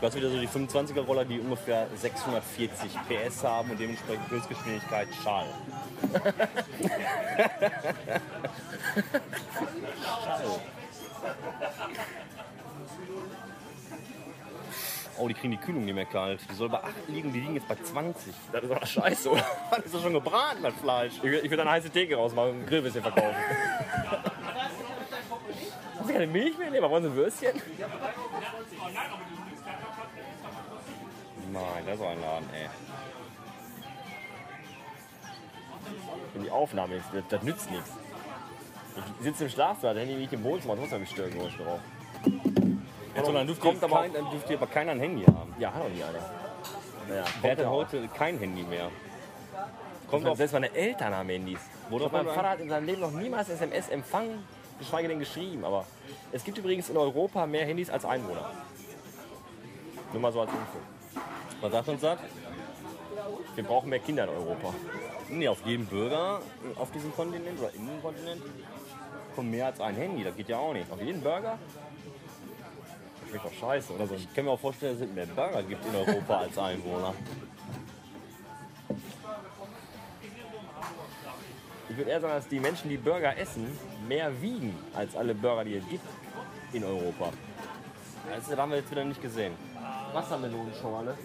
Du 0.00 0.06
hast 0.06 0.16
wieder 0.16 0.30
so 0.30 0.40
die 0.40 0.48
25er 0.48 1.02
Roller, 1.02 1.26
die 1.26 1.40
ungefähr 1.40 1.88
640 1.94 2.90
PS 3.06 3.44
haben 3.44 3.70
und 3.70 3.78
dementsprechend 3.78 4.30
Höchstgeschwindigkeit 4.30 5.08
Schall. 5.22 5.44
Schall. 10.24 10.60
Oh, 15.18 15.28
die 15.28 15.34
kriegen 15.34 15.52
die 15.52 15.58
Kühlung 15.58 15.84
nicht 15.84 15.94
mehr 15.94 16.06
kalt. 16.06 16.40
Die 16.50 16.54
soll 16.54 16.68
bei 16.68 16.82
8 16.82 16.92
liegen, 17.08 17.32
die 17.32 17.40
liegen 17.40 17.54
jetzt 17.54 17.68
bei 17.68 17.76
20. 17.76 18.34
Das 18.52 18.64
ist 18.64 18.72
doch 18.72 18.86
scheiße, 18.86 19.30
oder? 19.30 19.46
Das 19.70 19.84
ist 19.86 19.94
doch 19.94 20.02
schon 20.02 20.12
gebraten, 20.12 20.62
das 20.62 20.74
Fleisch. 20.74 21.12
Ich 21.16 21.22
will, 21.22 21.40
ich 21.42 21.50
will 21.50 21.60
eine 21.60 21.70
heiße 21.70 21.90
Theke 21.90 22.16
rausmachen 22.16 22.50
und 22.50 22.60
ein 22.60 22.66
Grillwürstchen 22.66 23.02
verkaufen. 23.02 23.36
Hast 25.98 26.08
du 26.08 26.12
keine 26.12 26.26
Milch 26.26 26.58
mehr? 26.58 26.70
Nee, 26.70 26.78
aber 26.78 26.90
wollen 26.90 27.04
Sie 27.04 27.10
ein 27.10 27.16
Würstchen? 27.16 27.62
Nein, 31.52 31.84
das 31.86 31.94
ist 31.94 32.02
ein 32.02 32.20
Laden, 32.20 32.48
ey. 32.52 32.68
Wenn 36.32 36.42
die 36.42 36.50
Aufnahme 36.50 36.96
ist, 36.96 37.06
das, 37.12 37.22
das 37.28 37.42
nützt 37.42 37.70
nichts. 37.70 37.90
Ich 39.18 39.24
sitze 39.24 39.44
im 39.44 39.50
Schlafsaal, 39.50 39.94
der 39.94 40.04
Handy 40.04 40.16
liegt 40.18 40.32
im 40.32 40.42
Wohnzimmer, 40.42 40.74
trotzdem 40.76 40.94
habe 40.94 41.04
ich 41.04 41.10
Störgeräusche 41.10 41.58
drauf. 41.58 41.80
Jetzt, 43.14 43.28
dann 43.28 43.46
dürft, 43.46 43.60
kommt 43.60 43.82
ihr 43.82 43.84
aber 43.84 44.00
kein, 44.02 44.12
dann 44.12 44.30
dürft 44.30 44.50
ihr 44.50 44.56
aber 44.56 44.66
keiner 44.66 44.92
ein 44.92 45.00
Handy 45.00 45.24
haben. 45.24 45.54
Ja, 45.58 45.72
hat 45.72 45.82
doch 45.82 45.88
nie 45.88 46.02
einer. 46.02 46.18
Naja, 47.08 47.24
Wer 47.40 47.50
hat 47.50 47.58
ja 47.58 47.64
denn 47.64 47.66
auch. 47.66 47.76
heute 47.76 48.08
kein 48.08 48.38
Handy 48.38 48.62
mehr? 48.62 48.90
Kommt 50.10 50.26
auch, 50.26 50.36
selbst 50.36 50.52
meine 50.52 50.72
Eltern 50.74 51.14
haben 51.14 51.28
Handys. 51.28 51.60
Doch 51.90 52.12
mein 52.12 52.26
Vater 52.26 52.50
hat 52.50 52.60
in 52.60 52.68
seinem 52.68 52.86
Leben 52.86 53.00
noch 53.00 53.12
niemals 53.12 53.48
SMS 53.48 53.88
empfangen, 53.88 54.44
geschweige 54.78 55.08
denn 55.08 55.18
geschrieben. 55.18 55.64
Aber 55.64 55.84
es 56.32 56.44
gibt 56.44 56.58
übrigens 56.58 56.88
in 56.88 56.96
Europa 56.96 57.46
mehr 57.46 57.66
Handys 57.66 57.90
als 57.90 58.04
Einwohner. 58.04 58.50
Nur 60.12 60.22
mal 60.22 60.32
so 60.32 60.40
als 60.40 60.50
Info. 60.50 60.78
Was 61.60 61.72
sagt 61.72 61.88
uns 61.88 62.00
das? 62.00 62.18
Wir 63.54 63.64
brauchen 63.64 63.88
mehr 63.88 63.98
Kinder 63.98 64.24
in 64.24 64.30
Europa. 64.30 64.74
Nee, 65.28 65.48
auf 65.48 65.64
jedem 65.64 65.86
Bürger 65.86 66.40
auf 66.76 66.90
diesem 66.90 67.14
Kontinent 67.14 67.58
oder 67.58 67.72
in 67.74 67.86
dem 67.86 68.02
Kontinent 68.02 68.42
kommt 69.34 69.50
mehr 69.50 69.66
als 69.66 69.80
ein 69.80 69.94
Handy. 69.94 70.24
Das 70.24 70.36
geht 70.36 70.48
ja 70.48 70.58
auch 70.58 70.72
nicht. 70.72 70.90
Auf 70.90 71.00
jeden 71.00 71.20
Burger? 71.22 71.58
Schmeckt 73.34 73.46
doch 73.46 73.60
scheiße, 73.60 73.92
oder 73.92 74.06
so. 74.06 74.14
Ich 74.14 74.32
kann 74.32 74.44
mir 74.44 74.52
auch 74.52 74.60
vorstellen, 74.60 74.96
dass 74.96 75.08
es 75.08 75.12
mehr 75.12 75.26
Burger 75.26 75.62
gibt 75.64 75.84
in 75.86 75.96
Europa 75.96 76.38
als 76.38 76.56
Einwohner. 76.56 77.14
Ich 81.88 81.96
würde 81.96 82.10
eher 82.12 82.20
sagen, 82.20 82.34
dass 82.34 82.46
die 82.46 82.60
Menschen, 82.60 82.90
die 82.90 82.96
Burger 82.96 83.36
essen, 83.36 83.66
mehr 84.06 84.30
wiegen 84.40 84.76
als 84.94 85.16
alle 85.16 85.34
Burger, 85.34 85.64
die 85.64 85.74
es 85.74 85.88
gibt 85.88 86.04
in 86.72 86.84
Europa. 86.84 87.30
Das 88.30 88.56
haben 88.56 88.70
wir 88.70 88.78
jetzt 88.78 88.90
wieder 88.92 89.04
nicht 89.04 89.20
gesehen. 89.20 89.54
Wassermelonenschorle. 90.12 91.18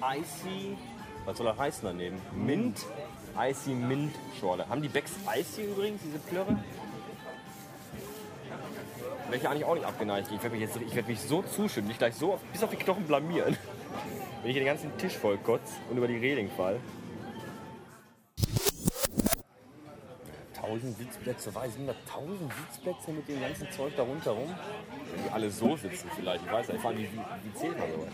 Icy. 0.00 0.78
Was 1.26 1.36
soll 1.36 1.46
das 1.48 1.58
heißen 1.58 1.82
daneben? 1.84 2.18
Mint. 2.32 2.86
Icy 3.38 3.74
Mint 3.74 4.14
Schorle. 4.40 4.66
Haben 4.66 4.80
die 4.80 4.88
Becks 4.88 5.12
Icy 5.36 5.64
übrigens, 5.64 6.00
diese 6.02 6.18
Plörre? 6.18 6.56
Welche 9.30 9.50
eigentlich 9.50 9.64
auch 9.64 9.74
nicht 9.74 9.86
abgeneigt. 9.86 10.28
Ich 10.32 10.42
werde 10.42 10.50
mich, 10.56 10.60
jetzt- 10.60 10.76
ich 10.80 10.94
werd 10.94 11.06
mich 11.08 11.20
so 11.20 11.42
zustimmen, 11.42 11.88
mich 11.88 11.98
gleich 11.98 12.14
so 12.14 12.32
auf, 12.34 12.40
bis 12.52 12.62
auf 12.62 12.70
die 12.70 12.76
Knochen 12.76 13.04
blamieren. 13.04 13.56
Wenn 14.42 14.50
ich 14.50 14.56
den 14.56 14.64
ganzen 14.66 14.96
Tisch 14.98 15.16
voll 15.16 15.36
kotz 15.38 15.72
und 15.90 15.98
über 15.98 16.08
die 16.08 16.16
Reling 16.16 16.48
fall. 16.50 16.78
1000 20.62 20.96
Sitzplätze, 20.98 21.54
weiß 21.54 21.72
ich 21.72 21.78
nicht, 21.78 21.94
1000 22.14 22.52
Sitzplätze 22.52 23.10
mit 23.12 23.28
dem 23.28 23.40
ganzen 23.40 23.70
Zeug 23.70 23.92
da 23.96 24.02
rundherum. 24.02 24.54
Wenn 25.14 25.24
die 25.24 25.30
alle 25.30 25.50
so 25.50 25.76
sitzen 25.76 26.10
vielleicht. 26.14 26.44
Ich 26.44 26.52
weiß 26.52 26.68
nicht, 26.68 26.82
wie, 26.84 26.98
wie, 26.98 27.04
wie 27.44 27.54
zählt 27.54 27.78
man 27.78 27.90
sowas? 27.90 28.08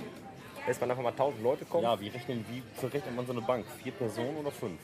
Lässt 0.67 0.81
man 0.81 0.91
einfach 0.91 1.03
mal 1.03 1.11
1000 1.11 1.43
Leute 1.43 1.65
kommen? 1.65 1.83
Ja, 1.85 2.01
wie 2.01 2.09
rechnen, 2.09 2.45
wie 2.51 2.63
verrechnet 2.79 3.15
man 3.15 3.27
so 3.27 3.33
eine 3.33 3.41
Bank? 3.43 3.67
Vier 3.83 3.93
Personen 3.93 4.37
oder 4.37 4.51
fünf? 4.51 4.81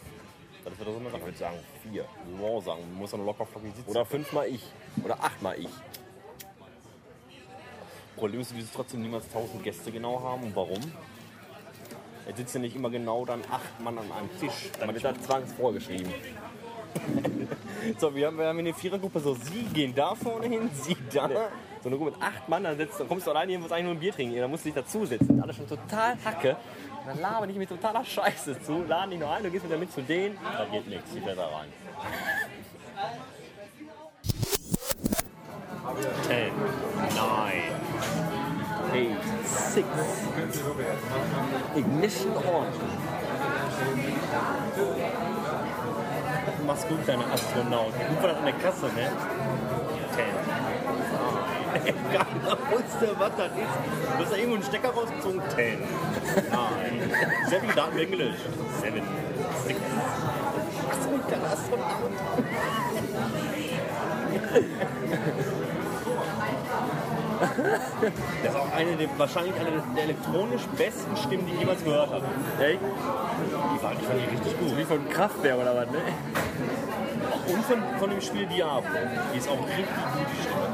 Das 0.64 0.76
wird 0.78 0.88
doch 0.88 0.92
so 0.92 0.98
eine 0.98 1.06
Ich 1.08 1.12
Sache. 1.12 1.24
würde 1.24 1.38
sagen 1.38 1.56
vier. 1.82 2.04
Wow, 2.38 2.62
sagen, 2.64 2.80
man 2.90 2.98
muss 2.98 3.10
dann 3.12 3.24
locker 3.24 3.46
flockig 3.46 3.74
sitzen. 3.74 3.90
Oder 3.90 4.04
fünfmal 4.04 4.46
ich. 4.48 4.62
Oder 5.04 5.14
achtmal 5.22 5.58
ich. 5.58 5.68
Problem 8.16 8.40
ist, 8.40 8.50
dass 8.50 8.58
wir 8.58 8.64
trotzdem 8.74 9.02
niemals 9.02 9.24
1000 9.26 9.62
Gäste 9.62 9.90
genau 9.90 10.22
haben. 10.22 10.44
Und 10.44 10.56
warum? 10.56 10.80
Jetzt 12.26 12.36
sitzen 12.36 12.60
nicht 12.60 12.76
immer 12.76 12.90
genau 12.90 13.24
dann 13.24 13.40
acht 13.50 13.80
Mann 13.80 13.98
an 13.98 14.10
einem 14.12 14.30
Tisch. 14.38 14.70
Dann 14.78 14.92
wird 14.92 15.04
das 15.04 15.20
zwangsvorgeschrieben. 15.22 16.12
So, 17.98 18.14
wir 18.14 18.26
haben, 18.26 18.36
wir 18.36 18.46
haben 18.46 18.58
eine 18.58 18.74
Vierergruppe, 18.74 19.20
so 19.20 19.34
Sie 19.34 19.62
gehen 19.72 19.94
da 19.94 20.14
vorne 20.14 20.46
hin, 20.46 20.70
Sie 20.74 20.96
da. 21.12 21.28
So 21.82 21.88
eine 21.88 21.96
Gruppe 21.96 22.10
mit 22.12 22.22
acht 22.22 22.46
Mann, 22.48 22.64
dann, 22.64 22.76
sitzt, 22.76 23.00
dann 23.00 23.08
kommst 23.08 23.26
du 23.26 23.30
alleine 23.30 23.52
hin, 23.52 23.60
musst 23.60 23.72
eigentlich 23.72 23.84
nur 23.84 23.94
ein 23.94 24.00
Bier 24.00 24.12
trinken. 24.12 24.36
Dann 24.36 24.50
musst 24.50 24.64
du 24.64 24.68
dich 24.68 24.74
dazusetzen. 24.74 25.42
Alle 25.42 25.54
schon 25.54 25.66
total 25.66 26.16
Hacke. 26.22 26.56
Dann 27.06 27.20
labern 27.20 27.48
dich 27.48 27.56
mit 27.56 27.68
totaler 27.70 28.04
Scheiße 28.04 28.60
zu. 28.62 28.84
Laden 28.86 29.10
dich 29.10 29.20
nur 29.20 29.30
ein, 29.30 29.42
du 29.42 29.50
gehst 29.50 29.64
mit 29.64 29.72
damit 29.72 29.92
zu 29.92 30.02
denen. 30.02 30.38
Da 30.42 30.66
geht 30.66 30.86
nichts, 30.88 31.10
die 31.14 31.20
fährt 31.20 31.38
da 31.38 31.46
rein. 31.46 31.68
Ten, 36.28 36.52
nine, 37.16 37.79
eight, 38.92 39.16
six. 39.44 39.86
Ignition 41.76 42.32
on. 42.36 42.66
Du 46.58 46.64
machst 46.66 46.88
gut, 46.88 46.98
deine 47.06 47.24
Astronaut. 47.32 47.92
Gut 47.92 48.22
war 48.22 48.28
das 48.28 48.38
an 48.38 48.44
der 48.44 48.54
Kasse, 48.54 48.86
ne? 48.86 49.10
Ten. 50.16 50.34
Keiner 52.12 52.58
wusste, 52.70 53.14
was 53.18 53.36
das 53.36 53.46
ist. 53.46 53.56
Du 54.16 54.24
hast 54.24 54.32
da 54.32 54.36
irgendwo 54.36 54.54
einen 54.56 54.64
Stecker 54.64 54.90
rausgezogen. 54.90 55.40
Ten. 55.54 55.78
Nein. 56.50 57.12
Viele 57.48 57.74
Daten 57.74 57.96
werden 57.96 58.10
gelöscht. 58.10 58.40
Seven. 58.80 59.02
Six. 59.66 59.80
Was 60.88 60.98
ist 60.98 61.10
mit 61.10 61.30
der 61.30 61.42
Astronaut? 61.50 62.10
Das 67.40 68.52
ist 68.52 68.58
auch 68.58 68.72
eine 68.74 68.96
der, 68.96 69.08
wahrscheinlich 69.16 69.54
eine 69.54 69.70
der 69.94 70.04
elektronisch 70.04 70.62
besten 70.76 71.16
Stimmen, 71.16 71.46
die 71.46 71.52
ich 71.54 71.60
jemals 71.60 71.82
gehört 71.82 72.10
habe. 72.10 72.24
Ey, 72.60 72.78
Die 72.78 73.82
war, 73.82 73.92
die 73.94 74.04
fand 74.04 74.18
ich 74.20 74.32
richtig 74.38 74.58
gut. 74.60 74.76
wie 74.76 74.84
von 74.84 75.08
Kraftwerk 75.08 75.58
oder 75.58 75.74
was, 75.74 75.86
ne? 75.90 75.98
Und 77.46 77.64
von, 77.64 77.78
von 77.98 78.10
dem 78.10 78.20
Spiel 78.20 78.46
Diablo. 78.46 78.90
Die 79.34 79.38
ist 79.38 79.48
auch 79.48 79.66
richtig 79.66 79.86
gut, 79.86 80.26
die 80.30 80.42
Stimme. 80.42 80.66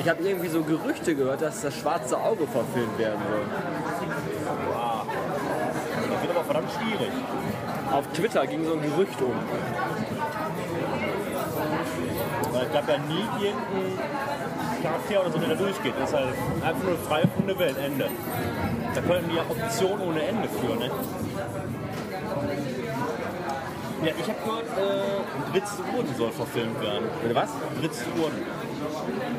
Ich 0.00 0.08
habe 0.08 0.22
irgendwie 0.22 0.48
so 0.48 0.62
Gerüchte 0.62 1.14
gehört, 1.14 1.42
dass 1.42 1.60
das 1.62 1.74
schwarze 1.74 2.18
Auge 2.18 2.46
verfilmt 2.46 2.98
werden 2.98 3.20
soll. 3.30 3.44
Das 6.12 6.22
wird 6.22 6.30
aber 6.36 6.44
verdammt 6.44 6.70
schwierig. 6.72 7.12
Auf 7.92 8.06
Twitter 8.08 8.46
ging 8.46 8.64
so 8.64 8.74
ein 8.74 8.82
Gerücht 8.82 9.20
um. 9.22 9.32
Weil 12.52 12.66
es 12.66 12.72
gab 12.72 12.88
ja 12.88 12.98
nie 12.98 13.24
irgendeinen 13.44 13.98
Charakter 14.84 15.20
oder 15.22 15.32
so, 15.32 15.38
der 15.38 15.48
da 15.48 15.54
durchgeht. 15.54 15.94
Das 15.98 16.10
ist 16.10 16.16
halt 16.16 16.28
einfach 16.62 16.84
nur 16.84 16.98
frei 16.98 17.20
erfundene 17.22 17.58
Welt, 17.58 17.76
Ende. 17.78 18.08
Da 18.94 19.00
könnten 19.00 19.30
die 19.30 19.36
ja 19.36 19.42
Optionen 19.48 20.08
ohne 20.08 20.22
Ende 20.22 20.48
führen, 20.48 20.78
ne? 20.78 20.90
Ja, 24.04 24.12
ich 24.18 24.28
habe 24.28 24.38
gehört, 24.44 24.66
äh, 24.76 25.52
Drittste 25.52 25.82
Urden 25.96 26.14
soll 26.16 26.30
verfilmt 26.32 26.80
werden. 26.82 27.08
Bitte 27.22 27.34
was? 27.34 27.48
Drittste 27.80 28.04
Urden. 28.20 28.42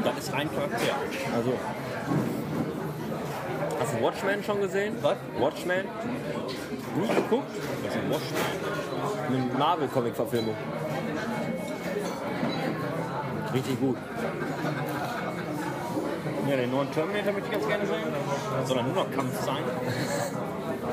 Das 0.03 0.17
ist 0.17 0.33
ein 0.33 0.49
Charakter. 0.51 0.95
Also. 1.35 1.53
Hast 3.79 3.93
du 3.93 4.01
Watchmen 4.01 4.43
schon 4.43 4.61
gesehen? 4.61 4.95
Was? 5.01 5.17
Watchmen? 5.37 5.85
Nie 6.95 7.07
geguckt? 7.07 7.51
Das 7.83 7.93
ist 7.93 8.01
ein 8.01 8.09
Watchmen. 8.09 8.39
Eine 9.27 9.59
Marvel-Comic-Verfilmung. 9.59 10.55
Richtig 13.53 13.79
gut. 13.79 13.97
Ja, 16.49 16.55
den 16.55 16.71
neuen 16.71 16.91
Terminator 16.91 17.33
möchte 17.33 17.47
ich 17.47 17.53
ganz 17.53 17.67
gerne 17.67 17.85
sehen. 17.85 18.13
Soll 18.65 18.77
er 18.77 18.83
nur 18.83 18.93
noch 18.95 19.11
Kampf 19.11 19.41
sein? 19.43 19.63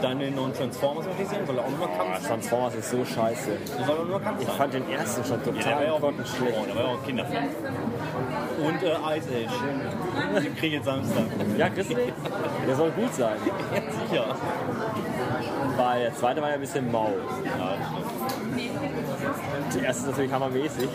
Dann 0.01 0.19
den 0.19 0.35
neuen 0.35 0.53
Transformers 0.55 1.05
möchte 1.07 1.23
ich 1.23 1.29
sehen. 1.29 1.47
Soll 1.47 1.59
er 1.59 1.65
auch 1.65 1.71
nur 1.71 1.79
noch 1.87 1.97
Kampf 1.99 2.15
sein? 2.21 2.29
Transformers 2.29 2.75
ist 2.77 2.91
so 2.91 3.05
scheiße. 3.05 3.51
Soll 3.87 3.97
er 3.99 4.05
nur 4.05 4.19
noch 4.19 4.25
Kampf 4.25 4.41
Ich 4.41 4.47
sein? 4.47 4.57
fand 4.57 4.75
den 4.75 4.91
ersten 4.91 5.25
schon 5.25 5.39
Ja, 5.39 5.45
der 5.45 5.55
war 5.55 5.63
total 5.63 5.85
ja 5.87 5.93
auch, 5.93 6.01
grottenschlecht. 6.01 6.57
oh, 6.61 6.65
der 6.67 6.75
war 6.77 6.83
ja 6.83 6.89
auch 6.89 7.05
Kinderfilm. 7.05 7.45
Und 8.65 8.83
äh, 8.83 9.19
Ice 9.19 9.29
Age. 9.29 10.43
Den 10.45 10.57
krieg 10.57 10.65
ich 10.69 10.73
jetzt 10.75 10.85
Samstag. 10.87 11.25
Ja, 11.59 11.69
kriegst 11.69 11.91
du 11.91 11.95
den? 11.97 12.13
Der 12.67 12.77
soll 12.77 12.91
gut 12.93 13.15
sein. 13.15 13.37
Ja, 14.13 14.23
sicher. 14.25 14.37
Weil 15.77 16.03
der 16.03 16.15
zweite 16.15 16.41
war 16.43 16.49
ja 16.49 16.55
ein 16.55 16.61
bisschen 16.61 16.91
mau. 16.93 17.09
Ja, 17.45 17.75
das 17.79 17.89
stimmt. 17.89 19.75
Der 19.75 19.83
erste 19.85 20.03
ist 20.03 20.11
natürlich 20.11 20.33
hammermäßig 20.33 20.89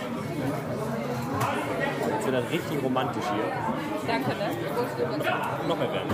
sind 2.28 2.34
dann 2.34 2.48
richtig 2.48 2.84
romantisch 2.84 3.24
hier. 3.24 3.46
Danke, 4.06 4.32
ne? 4.32 5.68
Noch 5.68 5.78
mehr 5.78 5.94
Wärme. 5.94 6.14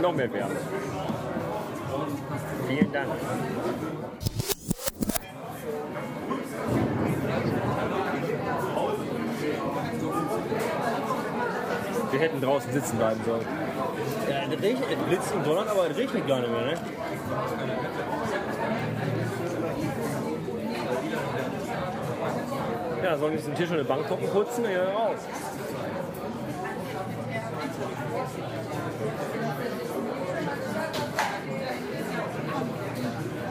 Noch 0.00 0.14
mehr 0.14 0.32
Wärme. 0.32 0.54
Vielen 2.66 2.92
Dank. 2.92 3.08
Wir 12.10 12.20
hätten 12.20 12.40
draußen 12.40 12.72
sitzen 12.72 12.96
bleiben 12.96 13.20
sollen. 13.26 13.46
Äh, 14.28 14.32
ja, 14.32 14.76
es 14.90 15.08
blitzt 15.08 15.34
und 15.34 15.46
donnert, 15.46 15.68
aber 15.68 15.90
es 15.90 15.96
regnet 15.96 16.26
gar 16.26 16.40
nicht 16.40 16.50
mehr, 16.50 16.64
ne? 16.64 16.74
Sollen 23.18 23.32
wir 23.32 23.38
diesen 23.38 23.54
Tisch 23.54 23.70
und 23.70 23.74
eine 23.74 23.84
Bank 23.84 24.06
putzen, 24.32 24.64
wir 24.64 24.82
raus. 24.82 25.18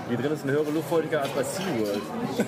Hier 0.07 0.17
drin 0.17 0.31
ist 0.31 0.43
eine 0.43 0.53
höhere 0.53 0.71
Luftfeuchtigkeit 0.71 1.23
als 1.23 1.33
bei 1.33 1.43
SeaWorld. 1.43 2.01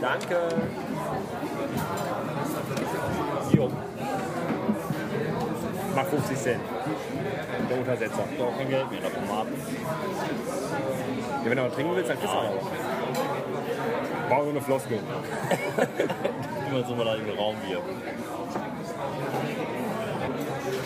Danke. 0.00 0.48
Jo. 3.52 3.68
Mach 5.94 6.04
50 6.04 6.38
Cent. 6.38 6.60
Der 7.68 7.78
Untersetzer. 7.78 8.18
Habe 8.18 8.48
auch 8.48 8.56
kein 8.56 8.68
Geld 8.68 8.90
mehr 8.90 9.00
davon 9.00 9.28
haben. 9.28 9.48
Ja, 11.44 11.50
wenn 11.50 11.56
du 11.56 11.64
was 11.64 11.74
trinken 11.74 11.96
willst, 11.96 12.10
dann 12.10 12.18
kriegst 12.18 12.34
du 12.34 12.38
auch. 12.38 14.28
Brauch 14.28 14.42
nur 14.42 14.50
eine 14.50 14.60
Floskel. 14.60 14.98
Immer 16.70 16.84
so 16.84 16.94
mal 16.94 17.04
da 17.04 17.14
im 17.14 17.38
Raum 17.38 17.56
hier. 17.66 17.78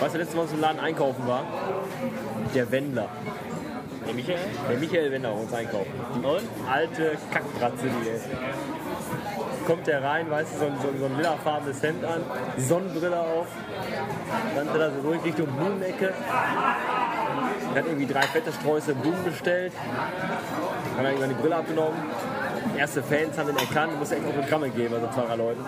Weißt 0.01 0.15
du, 0.15 0.19
letztes 0.19 0.37
Mal, 0.37 0.49
wir 0.49 0.55
im 0.55 0.61
Laden 0.61 0.81
einkaufen 0.81 1.27
war? 1.27 1.45
Der 2.55 2.71
Wendler. 2.71 3.09
Der 4.07 4.15
Michael? 4.15 4.39
Der 4.69 4.79
Michael 4.79 5.13
Wendler 5.13 5.35
uns 5.35 5.53
einkaufen. 5.53 5.93
Die 6.15 6.27
Und? 6.27 6.43
alte 6.71 7.17
Kackbratze, 7.31 7.85
die 7.85 8.09
ey. 8.09 8.21
Kommt 9.67 9.87
der 9.87 10.03
rein, 10.03 10.29
weißt 10.29 10.55
du, 10.55 10.59
so 10.59 10.67
ein, 10.67 10.73
so 10.83 10.89
so 10.99 11.07
ein 11.07 11.17
lilafarbenes 11.17 11.83
Hemd 11.83 12.05
an, 12.05 12.23
Sonnenbrille 12.59 13.19
auf, 13.19 13.47
dann 14.57 14.69
hat 14.69 14.77
er 14.77 14.91
so 14.91 15.09
ruhig 15.09 15.25
Richtung 15.25 15.47
Blumenecke. 15.47 16.13
Er 17.75 17.81
hat 17.81 17.87
irgendwie 17.87 18.07
drei 18.07 18.23
fette 18.23 18.53
Sträuße 18.53 18.95
Blumen 18.95 19.25
bestellt, 19.25 19.73
dann 19.75 20.99
hat 20.99 21.05
er 21.05 21.11
irgendwann 21.11 21.29
die 21.29 21.41
Brille 21.41 21.57
abgenommen. 21.57 21.97
Erste 22.77 23.03
Fans 23.03 23.39
haben 23.39 23.51
ihn 23.51 23.57
erkannt, 23.57 23.99
musste 23.99 24.17
echt 24.17 24.27
Autogramme 24.27 24.69
geben, 24.71 24.95
also 24.95 25.07
zwei, 25.09 25.27
drei 25.27 25.37
Leuten. 25.37 25.61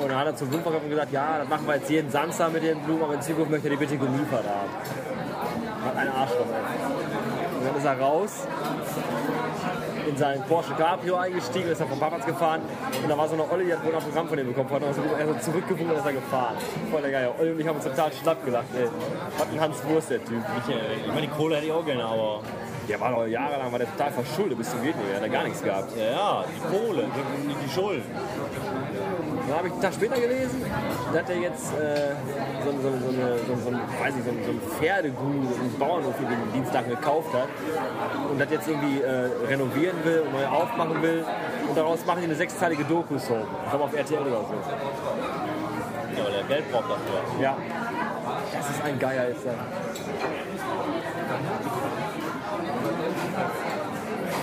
Und 0.00 0.08
dann 0.08 0.18
hat 0.18 0.26
er 0.26 0.36
zum 0.36 0.48
Blumenverkäufer 0.48 0.88
gesagt, 0.88 1.12
ja, 1.12 1.38
das 1.38 1.48
machen 1.48 1.66
wir 1.66 1.76
jetzt 1.76 1.90
jeden 1.90 2.10
Samstag 2.10 2.52
mit 2.52 2.62
den 2.62 2.78
Blumen, 2.80 3.02
aber 3.02 3.14
in 3.14 3.22
Zukunft 3.22 3.50
möchte 3.50 3.68
er 3.68 3.72
die 3.72 3.76
bitte 3.76 3.96
geliefert 3.96 4.44
haben. 4.44 4.70
Hat 5.86 5.96
ein 5.96 6.08
Arschloch. 6.08 6.46
ey. 6.46 7.58
Und 7.58 7.66
dann 7.66 7.76
ist 7.76 7.84
er 7.84 8.00
raus, 8.00 8.46
in 10.06 10.16
seinen 10.16 10.42
Porsche 10.44 10.74
Cabrio 10.74 11.16
eingestiegen, 11.16 11.68
ist 11.70 11.80
er 11.80 11.86
vom 11.86 11.98
Parkplatz 11.98 12.26
gefahren 12.26 12.60
und 13.02 13.08
da 13.08 13.16
war 13.16 13.28
so 13.28 13.34
eine 13.34 13.50
Olle, 13.50 13.64
die 13.64 13.72
hat 13.72 13.84
wohl 13.84 13.92
ein 13.92 13.96
Autogramm 13.96 14.28
von 14.28 14.38
ihm 14.38 14.46
bekommen, 14.46 14.82
er 14.82 14.94
so, 14.94 15.02
er 15.02 15.26
so 15.26 15.34
zurückgewunken 15.50 15.90
und 15.90 15.98
ist 15.98 16.06
er 16.06 16.12
gefahren. 16.12 16.56
Voll 16.90 17.02
der 17.02 17.10
Geier. 17.10 17.34
Olli 17.38 17.52
und 17.52 17.60
ich 17.60 17.66
haben 17.66 17.76
uns 17.76 17.84
total 17.84 18.12
schlapp 18.12 18.44
gelacht, 18.44 18.66
ey. 18.76 18.88
Was 19.38 19.48
ein 19.48 19.60
Hans 19.60 19.84
Wurst, 19.84 20.10
der 20.10 20.24
Typ. 20.24 20.42
Michael, 20.54 20.80
ich 21.00 21.08
meine, 21.08 21.22
die 21.22 21.28
Kohle 21.28 21.56
hätte 21.56 21.66
ich 21.66 21.72
auch 21.72 21.84
gerne, 21.84 22.04
aber. 22.04 22.40
Der 22.86 23.00
war 23.00 23.12
doch 23.12 23.26
jahrelang 23.26 23.72
war 23.72 23.78
der 23.78 23.90
total 23.92 24.12
verschuldet 24.12 24.58
bis 24.58 24.70
zum 24.70 24.82
geht 24.82 24.94
nicht 24.94 25.06
mehr, 25.06 25.16
hat 25.16 25.22
er 25.22 25.30
gar 25.30 25.44
nichts 25.44 25.62
gehabt. 25.62 25.96
Ja, 25.96 26.04
ja, 26.04 26.44
die 26.46 26.76
Kohle, 26.76 27.04
nicht 27.46 27.58
die 27.64 27.70
Schulden. 27.70 28.04
Dann 29.54 29.60
habe 29.60 29.68
ich 29.68 29.74
einen 29.74 29.82
Tag 29.82 29.94
später 29.94 30.20
gelesen, 30.20 30.66
da 31.12 31.18
hat 31.20 31.30
er 31.30 31.36
jetzt 31.36 31.72
äh, 31.74 32.10
so, 32.64 32.72
so, 32.72 32.90
so, 32.90 33.08
eine, 33.14 33.38
so, 33.46 33.54
so, 33.62 33.68
ein, 33.70 33.80
weiß 34.02 34.14
nicht, 34.16 34.24
so, 34.24 34.30
ein- 34.32 34.44
so 34.44 34.50
ein 34.50 34.60
Pferdeguru, 34.80 35.46
so 35.54 35.60
einen 35.60 35.78
Bauernhof, 35.78 36.16
den 36.16 36.24
er 36.26 36.30
den 36.34 36.52
Dienstag 36.54 36.88
gekauft 36.88 37.32
hat 37.32 37.46
und 38.32 38.40
das 38.40 38.50
jetzt 38.50 38.66
irgendwie 38.66 39.00
äh, 39.00 39.30
renovieren 39.46 39.94
will 40.02 40.22
und 40.26 40.32
neu 40.32 40.44
aufmachen 40.44 41.00
will. 41.02 41.24
Und 41.68 41.78
daraus 41.78 42.04
machen 42.04 42.18
die 42.22 42.24
eine 42.24 42.34
sechsteilige 42.34 42.82
Doku-Soap. 42.82 43.46
Ich 43.64 43.70
glaube 43.70 43.84
auf 43.84 43.94
RTL 43.94 44.22
oder 44.22 44.30
so. 44.40 44.54
Ja, 46.18 46.24
weil 46.24 46.34
er 46.34 46.42
Geld 46.48 46.72
braucht 46.72 46.90
dafür. 46.90 47.40
Ja. 47.40 47.56
Das 48.58 48.70
ist 48.70 48.82
ein 48.84 48.98
Geier, 48.98 49.28
ist 49.28 49.46
er. 49.46 49.54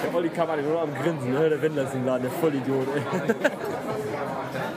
Der 0.06 0.16
Olli 0.16 0.30
kam 0.30 0.50
an, 0.50 0.64
nur 0.66 0.82
am 0.82 0.94
Grinsen, 0.96 1.34
ne? 1.34 1.50
der 1.50 1.62
Wendler 1.62 1.84
ist 1.84 1.96
im 1.96 2.06
Laden, 2.06 2.24
der 2.24 2.32
Vollidiot. 2.32 2.88
Ey. 2.96 3.36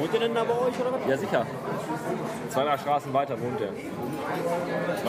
Wohnt 0.00 0.14
ihr 0.14 0.20
denn 0.20 0.34
da 0.34 0.44
bei 0.44 0.54
euch 0.54 0.80
oder 0.80 0.92
was? 0.92 1.00
Ja, 1.06 1.18
sicher. 1.18 1.46
Zwei, 2.48 2.64
drei 2.64 2.78
Straßen 2.78 3.12
weiter 3.12 3.38
wohnt 3.38 3.60
er. 3.60 3.72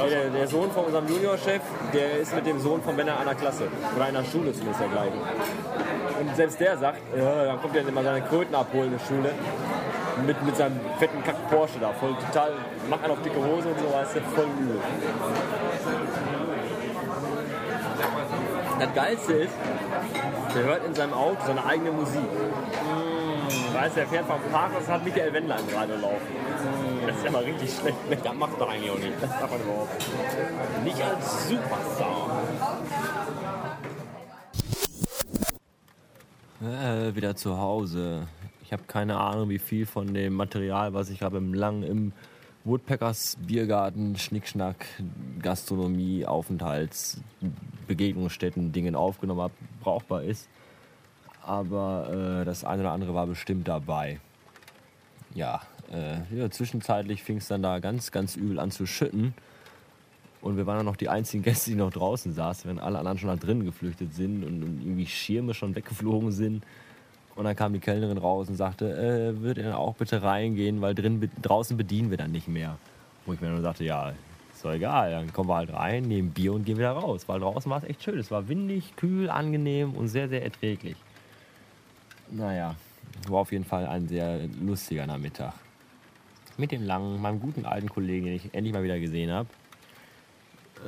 Der, 0.09 0.29
der 0.29 0.47
Sohn 0.49 0.69
von 0.71 0.83
unserem 0.85 1.07
Juniorchef, 1.07 1.61
der 1.93 2.19
ist 2.19 2.35
mit 2.35 2.45
dem 2.45 2.59
Sohn 2.59 2.81
von 2.81 2.97
Benner 2.97 3.17
einer 3.17 3.33
Klasse. 3.33 3.69
Oder 3.95 4.05
einer 4.05 4.25
Schule 4.25 4.51
zumindest 4.51 4.81
der 4.81 4.89
gleichen. 4.89 5.19
Und 6.19 6.35
selbst 6.35 6.59
der 6.59 6.77
sagt, 6.77 6.99
ja, 7.17 7.45
dann 7.45 7.61
kommt 7.61 7.73
er 7.75 7.87
immer 7.87 8.03
seine 8.03 8.21
Kröten 8.21 8.53
abholen 8.53 8.91
in 8.91 8.97
der 8.97 9.05
Schule. 9.05 9.33
Mit, 10.27 10.43
mit 10.43 10.57
seinem 10.57 10.77
fetten 10.99 11.23
Kack 11.23 11.49
Porsche 11.49 11.79
da. 11.79 11.93
Voll 11.93 12.13
total, 12.27 12.51
macht 12.89 13.03
einen 13.03 13.13
auf 13.13 13.21
dicke 13.21 13.37
Hose 13.37 13.69
und 13.69 13.79
so, 13.79 13.93
weißt 13.93 14.15
du, 14.17 14.21
voll 14.35 14.47
übel. 14.59 14.77
Das 18.77 18.93
Geilste 18.93 19.33
ist, 19.33 19.53
der 20.53 20.63
hört 20.63 20.85
in 20.85 20.93
seinem 20.93 21.13
Auto 21.13 21.37
seine 21.45 21.65
eigene 21.65 21.91
Musik. 21.91 22.21
Weißt 23.73 23.95
du, 23.95 24.01
er 24.01 24.07
fährt 24.07 24.25
vom 24.25 24.41
Parkhaus 24.51 24.83
und 24.83 24.93
hat 24.93 25.05
Michael 25.05 25.33
Wendler 25.33 25.57
im 25.59 25.75
Radio 25.75 25.95
laufen. 25.95 26.27
Das 27.07 27.17
ist 27.17 27.25
ja 27.25 27.31
mal 27.31 27.43
richtig 27.43 27.69
schlecht. 27.73 28.09
Ne? 28.09 28.17
Das 28.21 28.35
macht 28.35 28.59
doch 28.59 28.69
eigentlich 28.69 28.91
auch 28.91 28.99
nicht. 28.99 29.13
Das 29.21 29.29
darf 29.29 29.49
man 29.49 29.61
überhaupt 29.61 29.97
nicht. 29.97 30.83
Nicht 30.83 31.03
als 31.03 31.47
Superstar. 31.47 32.43
Äh, 36.61 37.15
wieder 37.15 37.35
zu 37.35 37.57
Hause. 37.57 38.27
Ich 38.63 38.73
habe 38.73 38.83
keine 38.87 39.17
Ahnung, 39.17 39.49
wie 39.49 39.59
viel 39.59 39.85
von 39.85 40.13
dem 40.13 40.33
Material, 40.33 40.93
was 40.93 41.09
ich 41.09 41.19
gerade 41.19 41.37
im 41.37 41.53
lang 41.53 41.83
im 41.83 42.13
Woodpeckers 42.63 43.37
Biergarten, 43.47 44.17
Schnickschnack, 44.17 44.85
Gastronomie, 45.41 46.25
Aufenthalts, 46.25 47.19
Begegnungsstätten, 47.87 48.71
Dingen 48.71 48.95
aufgenommen 48.95 49.41
habe, 49.41 49.53
brauchbar 49.81 50.23
ist. 50.23 50.47
Aber 51.43 52.41
äh, 52.41 52.45
das 52.45 52.63
eine 52.63 52.83
oder 52.83 52.91
andere 52.91 53.13
war 53.13 53.27
bestimmt 53.27 53.67
dabei. 53.67 54.19
Ja, 55.33 55.61
äh, 55.91 56.17
ja 56.35 56.49
zwischenzeitlich 56.49 57.23
fing 57.23 57.37
es 57.37 57.47
dann 57.47 57.63
da 57.63 57.79
ganz, 57.79 58.11
ganz 58.11 58.35
übel 58.35 58.59
an 58.59 58.71
zu 58.71 58.85
schütten. 58.85 59.33
Und 60.41 60.57
wir 60.57 60.65
waren 60.65 60.77
dann 60.77 60.85
noch 60.85 60.95
die 60.95 61.09
einzigen 61.09 61.43
Gäste, 61.43 61.71
die 61.71 61.75
noch 61.75 61.91
draußen 61.91 62.33
saßen, 62.33 62.65
während 62.65 62.81
alle 62.81 62.97
anderen 62.97 63.17
schon 63.17 63.29
da 63.29 63.35
drinnen 63.35 63.63
geflüchtet 63.63 64.13
sind 64.13 64.43
und, 64.43 64.81
irgendwie 64.81 65.05
Schirme 65.05 65.53
schon 65.53 65.75
weggeflogen 65.75 66.31
sind. 66.31 66.63
Und 67.35 67.45
dann 67.45 67.55
kam 67.55 67.73
die 67.73 67.79
Kellnerin 67.79 68.17
raus 68.17 68.49
und 68.49 68.55
sagte, 68.55 68.91
äh, 68.91 69.39
würdet 69.39 69.59
ihr 69.59 69.63
dann 69.69 69.73
auch 69.73 69.95
bitte 69.95 70.21
reingehen, 70.21 70.81
weil 70.81 70.95
drin, 70.95 71.29
draußen 71.41 71.77
bedienen 71.77 72.09
wir 72.09 72.17
dann 72.17 72.31
nicht 72.31 72.47
mehr. 72.47 72.77
Wo 73.25 73.33
ich 73.33 73.41
mir 73.41 73.49
nur 73.49 73.61
sagte, 73.61 73.83
ja, 73.83 74.13
ist 74.53 74.65
doch 74.65 74.73
egal, 74.73 75.11
dann 75.11 75.31
kommen 75.31 75.49
wir 75.49 75.55
halt 75.55 75.71
rein, 75.71 76.03
nehmen 76.03 76.31
Bier 76.31 76.53
und 76.53 76.65
gehen 76.65 76.77
wieder 76.77 76.91
raus. 76.91 77.23
Weil 77.27 77.39
draußen 77.39 77.69
war 77.69 77.77
es 77.77 77.83
echt 77.83 78.03
schön. 78.03 78.19
Es 78.19 78.31
war 78.31 78.47
windig, 78.47 78.95
kühl, 78.95 79.29
angenehm 79.29 79.93
und 79.93 80.07
sehr, 80.07 80.27
sehr 80.27 80.43
erträglich. 80.43 80.97
Naja, 82.31 82.75
war 83.27 83.41
auf 83.41 83.51
jeden 83.51 83.65
Fall 83.65 83.85
ein 83.85 84.07
sehr 84.07 84.47
lustiger 84.61 85.05
Nachmittag. 85.05 85.53
Mit 86.57 86.71
dem 86.71 86.83
langen, 86.83 87.21
meinem 87.21 87.41
guten 87.41 87.65
alten 87.65 87.89
Kollegen, 87.89 88.25
den 88.25 88.35
ich 88.35 88.53
endlich 88.53 88.73
mal 88.73 88.83
wieder 88.83 88.99
gesehen 88.99 89.31
habe. 89.31 89.49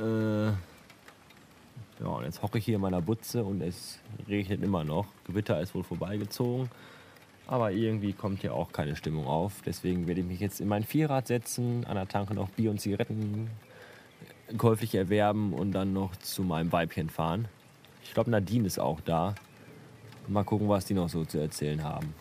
Äh, 0.00 0.46
ja, 2.02 2.06
und 2.06 2.24
jetzt 2.24 2.42
hocke 2.42 2.58
ich 2.58 2.64
hier 2.64 2.76
in 2.76 2.80
meiner 2.80 3.02
Butze 3.02 3.44
und 3.44 3.60
es 3.60 3.98
regnet 4.26 4.62
immer 4.62 4.84
noch. 4.84 5.06
Gewitter 5.26 5.60
ist 5.60 5.74
wohl 5.74 5.84
vorbeigezogen. 5.84 6.70
Aber 7.46 7.72
irgendwie 7.72 8.14
kommt 8.14 8.40
hier 8.40 8.54
auch 8.54 8.72
keine 8.72 8.96
Stimmung 8.96 9.26
auf. 9.26 9.60
Deswegen 9.66 10.06
werde 10.06 10.22
ich 10.22 10.26
mich 10.26 10.40
jetzt 10.40 10.60
in 10.60 10.68
mein 10.68 10.82
Vierrad 10.82 11.26
setzen, 11.26 11.84
an 11.84 11.96
der 11.96 12.08
Tanke 12.08 12.32
noch 12.34 12.48
Bier 12.48 12.70
und 12.70 12.80
Zigaretten 12.80 13.50
käuflich 14.56 14.94
erwerben 14.94 15.52
und 15.52 15.72
dann 15.72 15.92
noch 15.92 16.16
zu 16.16 16.42
meinem 16.42 16.72
Weibchen 16.72 17.10
fahren. 17.10 17.48
Ich 18.02 18.14
glaube, 18.14 18.30
Nadine 18.30 18.66
ist 18.66 18.78
auch 18.78 19.00
da. 19.00 19.34
Mal 20.28 20.44
gucken, 20.44 20.68
was 20.68 20.84
die 20.84 20.94
noch 20.94 21.08
so 21.08 21.24
zu 21.24 21.38
erzählen 21.38 21.82
haben. 21.82 22.14